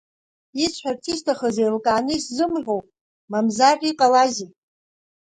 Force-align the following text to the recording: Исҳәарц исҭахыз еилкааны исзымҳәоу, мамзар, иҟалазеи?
Исҳәарц 0.63 1.03
исҭахыз 1.13 1.57
еилкааны 1.59 2.13
исзымҳәоу, 2.17 2.81
мамзар, 3.31 3.77
иҟалазеи? 3.89 4.51